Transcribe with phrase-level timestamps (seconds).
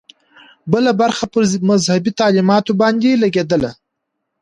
[0.71, 3.71] بله برخه پر مذهبي تعلیماتو باندې لګېدله.